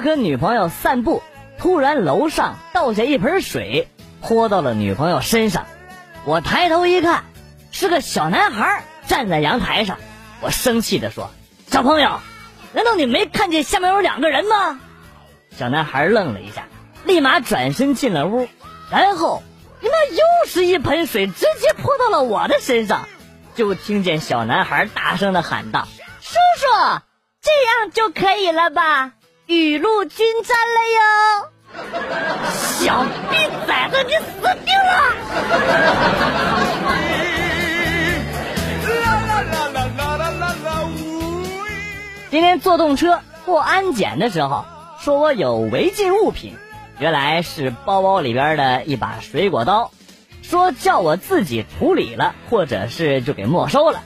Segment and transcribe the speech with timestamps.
[0.00, 1.22] 和女朋友散步，
[1.58, 3.88] 突然楼上倒下一盆水，
[4.20, 5.66] 泼到了女朋友身上。
[6.24, 7.24] 我抬头一看，
[7.70, 9.98] 是个小男孩站在阳台上。
[10.40, 11.30] 我生气地说
[11.70, 12.20] ：“小朋友，
[12.72, 14.80] 难道你没看见下面有两个人吗？”
[15.56, 16.66] 小男孩愣了一下，
[17.04, 18.48] 立马转身进了屋，
[18.90, 19.42] 然后
[19.80, 23.08] 那又是一盆水直接泼到了我的身上。
[23.54, 25.88] 就听见小男孩大声的喊道
[26.20, 27.00] ：“叔叔，
[27.40, 29.12] 这样就可以了吧？
[29.46, 31.00] 雨露均沾了哟！”
[32.80, 34.90] 小逼崽子，你死定了！
[42.28, 44.64] 今天坐动车过安检的时候，
[45.00, 46.56] 说我有违禁物品，
[46.98, 49.92] 原来是包包里边的一把水果刀，
[50.42, 54.02] 说叫我自己处理了，或者是就给没收了。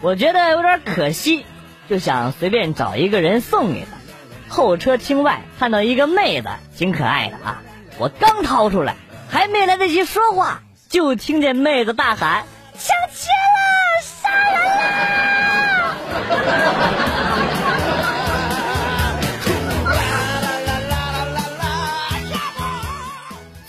[0.00, 1.46] 我觉得有点可惜，
[1.88, 4.01] 就想随便找一个人送给他。
[4.52, 7.62] 候车厅外看到一个妹子，挺可爱的啊。
[7.98, 8.96] 我刚掏出来，
[9.30, 12.44] 还没来得及说话，就听见妹子大喊
[12.78, 15.96] ：“抢劫了，杀人啦！”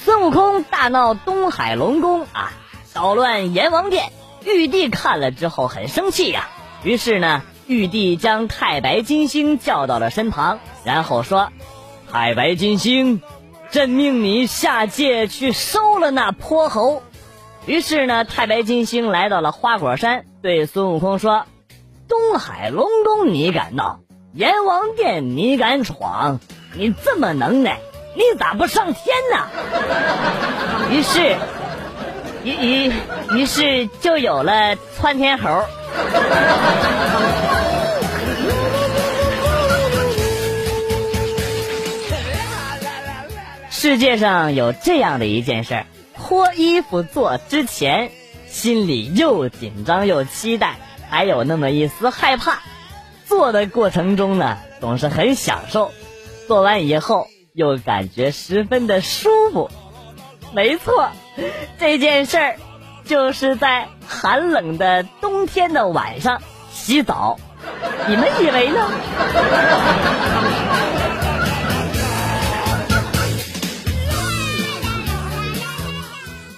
[0.03, 2.51] 孙悟空大闹东海龙宫啊，
[2.93, 4.11] 捣乱阎王殿。
[4.43, 6.49] 玉帝看了之后很生气呀，
[6.83, 11.49] 于是呢，玉帝将太白金星叫到了身旁，然后说
[12.11, 13.21] ：“太白金星。”
[13.71, 17.01] 朕命你下界去收了那泼猴。
[17.65, 21.45] 于是呢，太白金星来到了花果山，对孙悟空说
[22.07, 24.01] ：“东海龙宫你敢闹，
[24.31, 26.39] 阎王殿你敢闯，
[26.75, 27.79] 你这么能耐，
[28.15, 29.47] 你咋不上天呢？”
[30.93, 31.35] 于是，
[32.43, 32.93] 于于
[33.31, 35.49] 于是就有了窜天猴。
[43.83, 45.85] 世界上有这样的一件事儿：
[46.15, 48.11] 脱衣服做之前，
[48.47, 50.77] 心里又紧张又期待，
[51.09, 52.59] 还有那么一丝害怕；
[53.25, 55.91] 做的过程中呢，总是很享受；
[56.47, 59.69] 做完以后，又感觉十分的舒服。
[60.53, 61.09] 没错，
[61.77, 62.55] 这件事儿
[63.03, 66.41] 就是在寒冷的冬天的晚上
[66.71, 67.37] 洗澡。
[68.07, 68.87] 你们以为呢？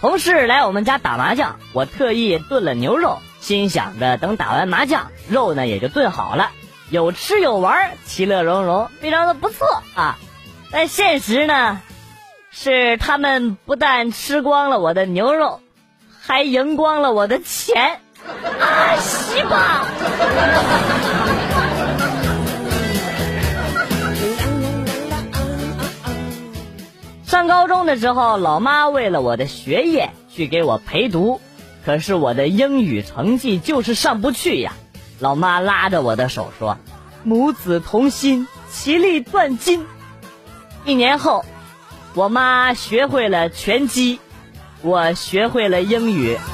[0.05, 6.51] 同事来我们家打麻将，我特意炖了牛肉，心想着等打完麻将，肉呢也就炖好了，
[6.91, 10.19] 有吃有玩，其乐融融，非常的不错啊。
[10.69, 11.81] 但现实呢，
[12.51, 15.59] 是他们不但吃光了我的牛肉，
[16.21, 17.99] 还赢光了我的钱，
[18.59, 19.87] 啊西吧！
[27.25, 31.41] 上高中的时候，老妈为了我的学业去给我陪读，
[31.83, 34.73] 可是我的英语成绩就是上不去呀。
[35.19, 36.77] 老妈拉着我的手说
[37.25, 39.87] ：“母子同心，其利断金。”
[40.85, 41.43] 一年后，
[42.13, 44.19] 我妈学会了拳击，
[44.83, 46.37] 我学会了英语。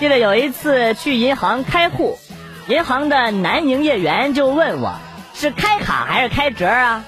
[0.00, 2.18] 记得有一次去银行开户。
[2.72, 4.94] 银行的男营业员就问我
[5.36, 7.04] ：“是开卡还是开折啊？”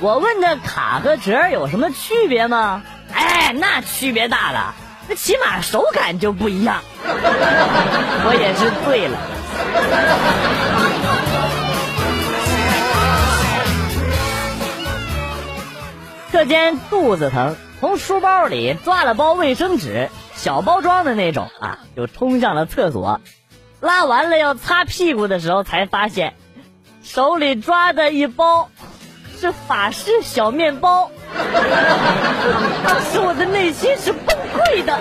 [0.00, 2.82] 我问的卡和折有什么区别吗？
[3.12, 4.74] 哎，那区别大了，
[5.06, 6.80] 那起码手感就不一样。
[7.04, 9.18] 我也是醉了。
[16.32, 23.20] 课间肚子疼，从书包里抓了包卫生纸，小包装的那种啊，就冲向了厕所。
[23.80, 26.34] 拉完了要擦屁股的时候，才发现
[27.02, 28.70] 手里抓的一包
[29.38, 31.10] 是法式小面包，
[32.84, 34.98] 当时我的内心是崩溃的。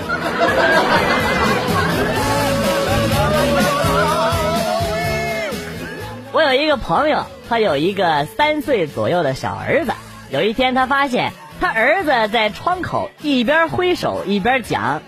[6.32, 9.94] 我有一个朋友，他有一个三岁左右的小儿子。
[10.30, 15.02] 有一天，他发现他儿子在窗口一边挥手一边讲：“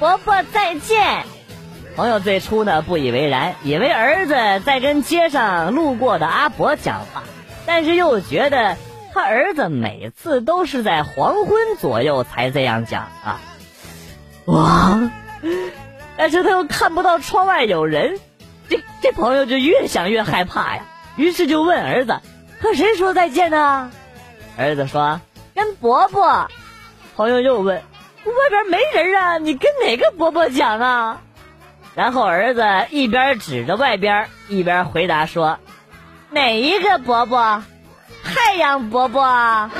[0.00, 1.24] 伯伯再见。”
[1.94, 4.34] 朋友最初呢不以为然，以为儿子
[4.64, 7.22] 在跟街上路过的阿伯讲话，
[7.66, 8.76] 但是又觉得
[9.12, 13.40] 他儿子每次都是在黄昏左右才这样讲啊。
[14.46, 15.10] 哇！
[16.16, 18.18] 但是他又看不到窗外有人，
[18.70, 20.84] 这这朋友就越想越害怕呀。
[21.16, 22.20] 于是就问儿子
[22.60, 23.92] ：“和谁说再见呢？”
[24.56, 25.20] 儿子说
[25.54, 26.48] ：“跟伯伯。”
[27.16, 27.76] 朋友又问
[28.24, 31.20] ：“外边没人啊，你跟哪个伯伯讲啊？”
[31.94, 35.58] 然后儿子一边指着外边，一边回答说
[36.30, 37.62] ：“哪一个伯伯？
[38.24, 39.70] 太阳伯伯。”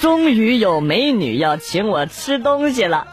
[0.00, 3.08] 终于有美女要请我吃东西了，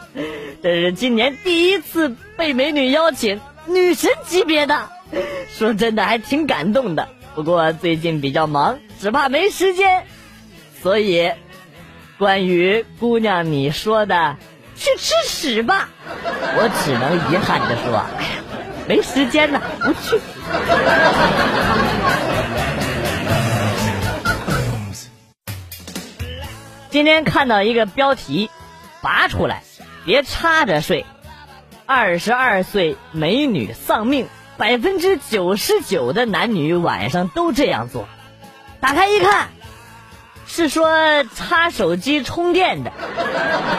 [0.62, 4.90] 这是今年第一次被美女邀请，女神级别的，
[5.48, 7.08] 说真的还挺感动的。
[7.34, 10.06] 不过最近比较忙，只怕没时间。
[10.82, 11.32] 所以，
[12.18, 14.36] 关于姑娘你说的
[14.76, 15.88] 去吃屎吧，
[16.56, 18.28] 我只能遗憾的说，哎呀，
[18.86, 20.20] 没时间呢，不去。
[26.90, 28.48] 今天看到一个标题，
[29.02, 29.64] 拔出来，
[30.04, 31.04] 别插着睡。
[31.86, 38.06] 二十二岁美女丧命，百分之九十九的男女晚上都这样做。
[38.80, 39.48] 打开一看，
[40.46, 42.92] 是说插手机充电的。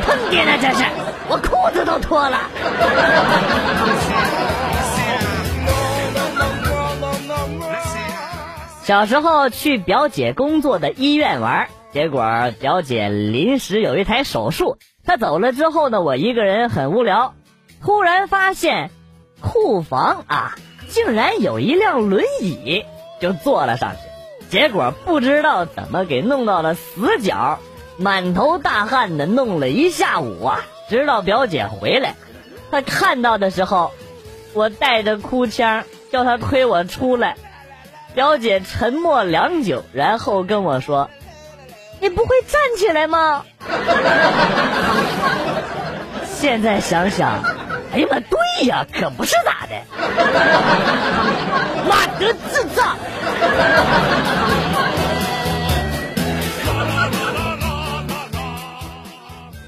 [0.06, 0.83] 坑爹呢这是，
[1.30, 2.39] 我裤子都脱了。
[8.83, 11.68] 小时候去表姐工作的医院玩。
[11.92, 17.33] 结果表姐临时有一台手术，她走了之后呢，我一个人很无聊，
[17.81, 18.92] 突然发现
[19.41, 20.55] 库房啊，
[20.89, 22.85] 竟然有一辆轮椅，
[23.21, 23.99] 就坐了上去。
[24.49, 27.59] 结果不知道怎么给弄到了死角，
[27.97, 32.15] 满头大汗的弄了一下午啊，直到表姐回来，
[32.71, 33.91] 她看到的时候，
[34.53, 37.37] 我带着哭腔叫她推我出来，
[38.13, 41.09] 表姐沉默良久，然后跟我说。
[42.01, 43.45] 你不会站起来吗？
[46.25, 47.41] 现在想想，
[47.95, 49.81] 哎呀妈，对呀，可不是咋的。
[51.88, 52.97] 妈的智障！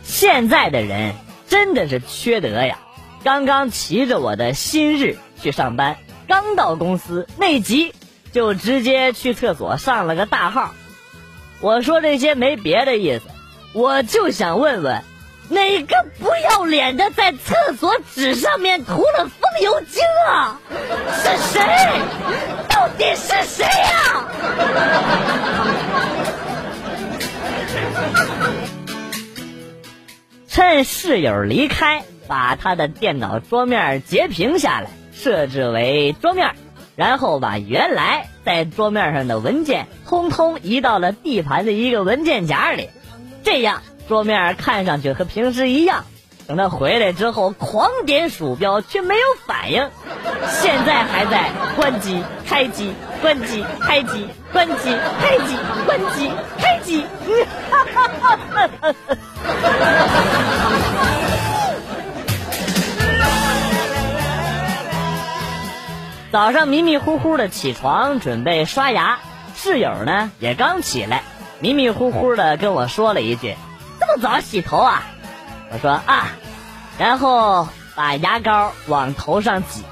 [0.03, 1.15] 现在的人
[1.47, 2.79] 真的是缺德呀！
[3.23, 5.95] 刚刚骑着我的新日去上班，
[6.27, 7.93] 刚到公司内急，
[8.33, 10.73] 就直接去厕所上了个大号。
[11.61, 13.23] 我说这些没别的意思，
[13.71, 15.01] 我就想问问，
[15.49, 20.59] 哪个不要脸的在厕所纸上面涂了风油精啊？
[21.23, 21.61] 是谁？
[22.67, 24.25] 到底是谁呀？
[30.49, 36.55] 趁室友离开，把他的电脑桌面截屏下来，设置为桌面。
[36.95, 42.89] 然后把原来在桌面上的文件通通移到了 D 盘的一个文件夹里，
[43.43, 46.05] 这样桌面看上去和平时一样。
[46.47, 49.89] 等他回来之后，狂点鼠标却没有反应，
[50.61, 57.03] 现在还在关机、开机、关机、开机、关机、开机、关机、开机。
[57.69, 59.17] 哈哈哈哈哈哈！
[66.31, 69.19] 早上迷迷糊糊的起床，准备刷牙。
[69.55, 71.23] 室友呢也刚起来，
[71.59, 73.57] 迷迷糊糊的跟我说了一句
[74.07, 75.03] ：“这么早洗头啊？”
[75.71, 76.29] 我说：“啊。”
[76.97, 79.83] 然后把牙膏往头上挤。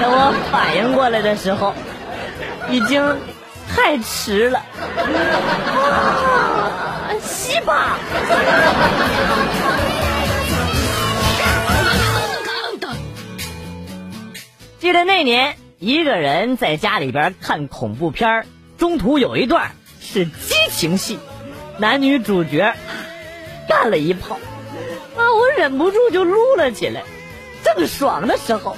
[0.00, 1.74] 等我反应过来的时候，
[2.70, 3.18] 已经
[3.68, 4.60] 太迟了。
[5.68, 7.98] 啊，洗吧。
[14.78, 18.46] 记得那年，一个人在家里边看恐怖片
[18.78, 21.18] 中途有一段是激情戏，
[21.78, 22.74] 男女主角
[23.68, 24.36] 干了一炮，
[25.16, 27.02] 啊，我忍不住就撸了起来。
[27.64, 28.76] 正爽的时候，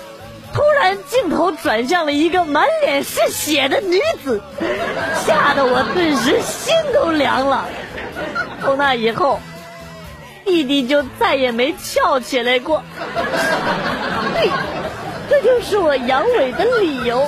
[0.52, 4.40] 突然镜头转向了一个满脸是血的女子，
[5.26, 7.66] 吓得我顿时心都凉了。
[8.62, 9.40] 从那以后，
[10.44, 12.82] 弟弟就再也没翘起来过。
[14.34, 14.50] 对。
[15.26, 17.26] 这就是我阳痿的理由。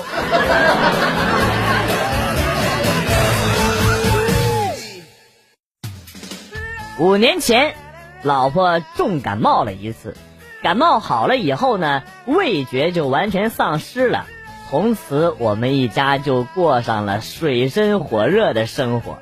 [6.98, 7.74] 五年前，
[8.22, 10.16] 老婆重感冒了一次，
[10.62, 14.24] 感冒好了以后呢，味觉就完全丧失了。
[14.70, 19.18] 从此，我们一家就过上了水深火热的生活。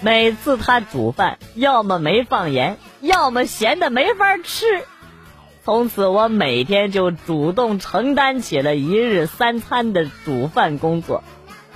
[0.00, 4.64] 每次她煮饭，要么没放盐，要么咸的没法吃。
[5.64, 11.24] 从此，我每天就主动承担起了一日三餐的煮饭工作。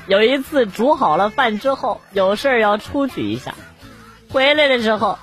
[0.06, 3.54] 有一次煮好了饭之后，有事要出去一下，
[4.30, 5.18] 回来的时候，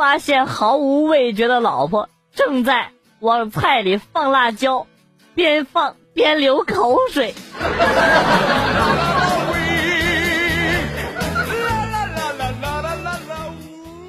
[0.00, 4.86] 发现毫无味觉的老婆正在往菜里放辣椒，
[5.34, 7.34] 边放边流口水。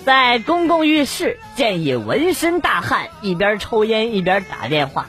[0.06, 5.08] 在公共浴室，建议纹身大汉一边抽烟一边打电话。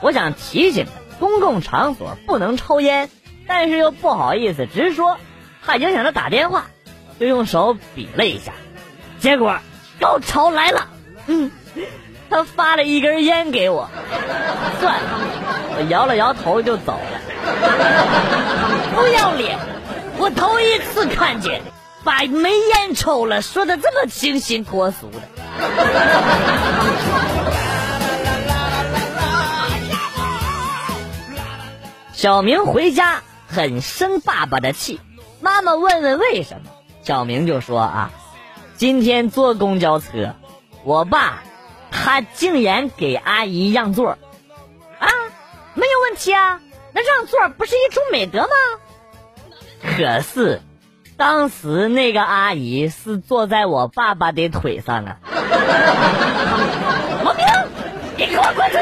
[0.00, 3.10] 我想提醒他，公共场所不能抽烟，
[3.48, 5.18] 但是又不好意思直说，
[5.66, 6.66] 怕影响他打电话，
[7.18, 8.52] 就用手比了一下，
[9.18, 9.58] 结果
[10.00, 10.88] 高潮来了。
[11.26, 11.50] 嗯，
[12.30, 13.88] 他发了一根烟给我，
[14.80, 15.20] 算了，
[15.76, 17.20] 我摇了摇头就走了。
[18.94, 19.58] 不要脸！
[20.18, 21.60] 我头一次看见。
[22.02, 25.20] 把没烟抽了，说的这么清新脱俗的。
[32.14, 34.98] 小明回家很生爸爸的气，
[35.40, 36.70] 妈妈问问为什么，
[37.02, 38.10] 小明就说啊，
[38.80, 40.34] 今天坐公交车，
[40.84, 41.42] 我爸
[41.90, 44.12] 他竟然给阿姨让座，
[44.98, 45.08] 啊，
[45.74, 46.62] 没有问题啊，
[46.94, 48.48] 那让座不是一种美德吗？
[49.82, 50.62] 可是。
[51.18, 55.18] 当时那个阿姨是坐在我爸爸的腿上啊！
[57.22, 57.44] 毛兵，
[58.16, 58.78] 你给我滚出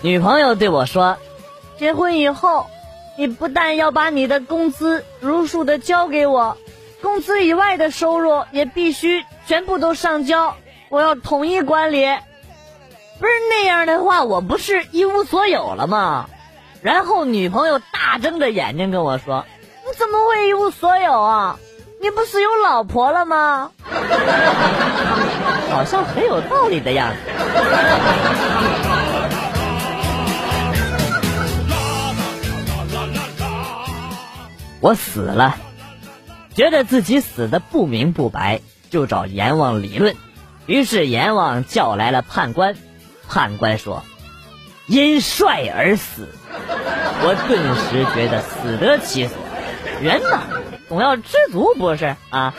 [0.00, 0.08] 去！
[0.08, 1.18] 女朋友对我说
[1.82, 2.68] ：“结婚以后，
[3.18, 6.56] 你不但要把你的工资如数的交给我，
[7.02, 10.54] 工资以外的收入也必须全部都上交，
[10.90, 12.06] 我要统一管理。”
[13.18, 16.30] 不是那样的话，我不是一无所有了吗？
[16.82, 19.44] 然后女朋友大睁着眼睛跟我说
[19.84, 21.58] ：“你怎么会一无所有啊？
[22.00, 23.72] 你不是有老婆了吗？”
[25.68, 27.16] 好像很有道理的样子。
[34.82, 35.56] 我死了，
[36.56, 38.60] 觉得自己死的不明不白，
[38.90, 40.16] 就找阎王理论。
[40.66, 42.74] 于是阎王叫来了判官。
[43.28, 44.02] 判官说
[44.88, 46.28] ：“因帅而死。”
[47.22, 49.36] 我顿时觉得死得其所。
[50.02, 50.42] 人嘛，
[50.88, 52.52] 总要知足不是啊？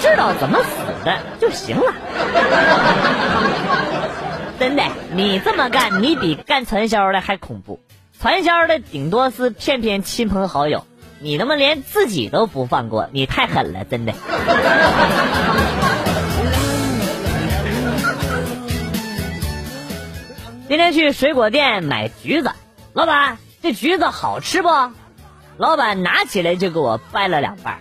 [0.00, 1.92] 知道怎么死的就行了。
[4.60, 7.80] 真的，你这么干，你比干传销的还恐怖。
[8.18, 10.86] 传销的顶多是骗骗亲朋好友，
[11.18, 14.12] 你他妈连自己都不放过，你太狠了，真的。
[20.68, 22.50] 今天去水果店买橘子，
[22.92, 24.68] 老板，这橘子好吃不？
[25.56, 27.78] 老板拿起来就给我掰了两半，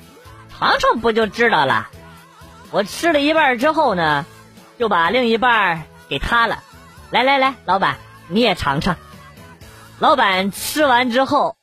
[0.58, 1.90] 尝尝不就知道了。
[2.72, 4.26] 我吃了一半之后呢，
[4.80, 6.60] 就把另一半给他了。
[7.12, 7.98] 来来来，老板
[8.30, 8.96] 你也尝尝。
[10.00, 11.58] 老板吃完之后，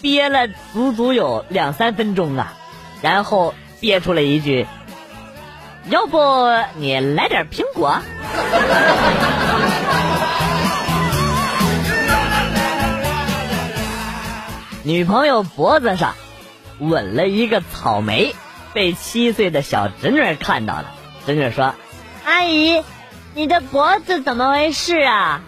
[0.00, 2.52] 憋了足足有两三分钟啊，
[3.02, 4.66] 然后憋出了一句
[5.88, 6.18] ：“要不
[6.76, 7.98] 你来点苹果？”
[14.82, 16.14] 女朋友脖子上
[16.78, 18.34] 吻了一个草莓，
[18.74, 20.90] 被七岁的小侄女看到了。
[21.26, 21.74] 侄女说
[22.26, 22.84] ：“阿姨，
[23.34, 25.40] 你的脖子怎么回事啊？”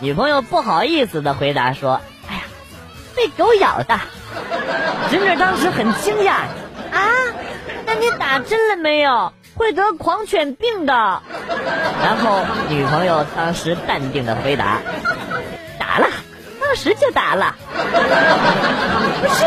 [0.00, 2.02] 女朋友不好意思的回答说：“，
[3.18, 3.98] 被狗咬的。”
[5.10, 6.30] 侄女当时很惊讶
[6.94, 7.10] ：“啊，
[7.84, 9.32] 那你打针了没有？
[9.56, 10.92] 会得狂犬病的。”
[12.04, 14.78] 然后女朋友当时淡定的回答
[15.78, 16.06] ：“打了。”
[16.62, 17.56] 当时就打了，
[19.22, 19.44] 不是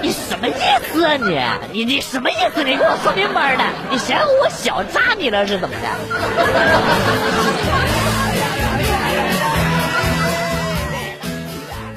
[0.00, 0.52] 你什么意
[0.90, 1.38] 思啊你？
[1.70, 2.64] 你你什么意思？
[2.64, 3.64] 你给我说明白的。
[3.90, 5.88] 你嫌我小扎你了是怎么的？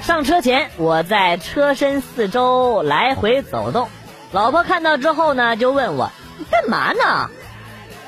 [0.04, 3.88] 上车前，我在车身四周来回走动，
[4.34, 7.30] 老婆看到之后呢，就问我你干嘛呢？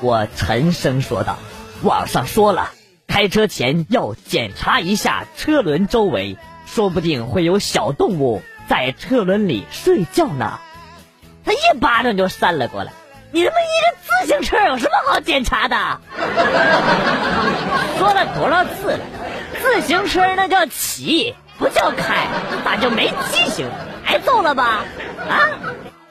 [0.00, 1.38] 我沉声说道
[1.82, 2.72] ：“网上说了。”
[3.08, 6.36] 开车前要检查一下车轮周围，
[6.66, 10.58] 说不定会有小动物在车轮里睡觉呢。
[11.46, 12.92] 他一巴掌就扇了过来。
[13.32, 15.76] 你他妈一个自行车有什么好检查的？
[17.98, 19.00] 说了多少次了，
[19.62, 22.28] 自行车那叫骑，不叫开，
[22.64, 23.68] 咋就没记性？
[24.04, 24.84] 挨揍了吧？
[25.28, 25.50] 啊？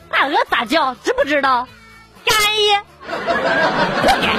[0.09, 0.95] 大鹅咋叫？
[0.95, 1.67] 知不知道？
[2.23, 2.33] 该，
[4.01, 4.35] 不该。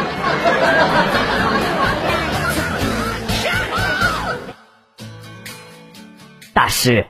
[6.52, 7.06] 大师，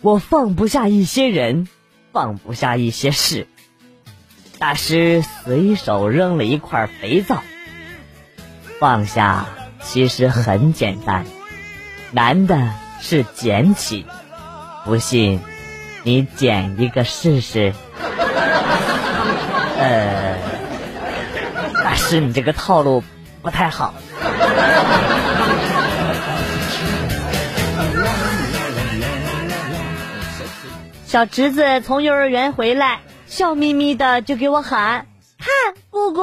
[0.00, 1.68] 我放不下一些人，
[2.12, 3.48] 放不下一些事。
[4.58, 7.42] 大师随手扔了一块肥皂。
[8.78, 9.46] 放下
[9.80, 11.24] 其实很简单，
[12.10, 12.72] 难的
[13.02, 14.06] 是捡起。
[14.86, 15.40] 不信，
[16.04, 17.74] 你捡一个试试。
[19.76, 20.38] 呃，
[21.84, 23.02] 大师，你这个套路
[23.42, 23.92] 不太好。
[31.04, 35.06] 小侄子从幼儿园回来，笑眯眯的就给我喊
[35.38, 36.22] ：“看，姑姑，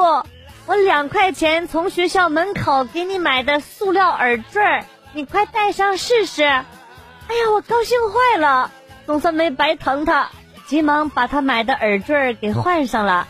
[0.66, 8.72] 我两块钱从学校门口给你买的塑料耳坠儿，你快戴上试试。”哎呀，我高兴坏了，
[9.06, 10.30] 总算没白疼他，
[10.66, 13.28] 急忙把他买的耳坠给换上了，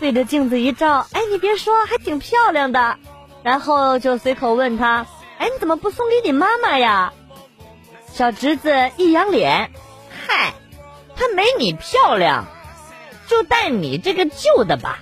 [0.00, 2.96] 对着镜子一照，哎，你别说，还挺漂亮的。
[3.42, 5.06] 然后就随口问他
[5.38, 7.12] ：“哎，你怎么不送给你妈妈呀？”
[8.12, 9.70] 小侄子一扬脸
[10.26, 10.54] ：“嗨。”
[11.14, 12.46] 她没你漂亮，
[13.28, 14.98] 就戴你这个旧的吧。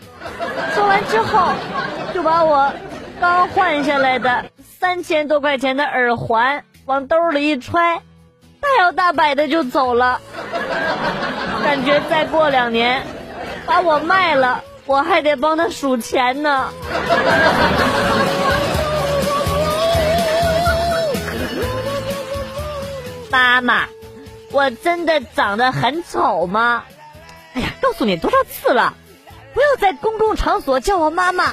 [0.75, 1.52] 说完之后，
[2.12, 2.72] 就把我
[3.20, 8.00] 刚换下来的三千多块钱的耳环往兜里一揣，
[8.60, 10.22] 大摇大摆的就走了。
[11.62, 13.02] 感觉再过两年，
[13.66, 16.70] 把我卖了，我还得帮他数钱呢。
[23.30, 23.84] 妈妈。
[24.52, 26.84] 我真的长得很丑吗？
[27.54, 28.94] 哎呀，告诉你多少次了，
[29.52, 31.52] 不要在公共场所叫我妈妈。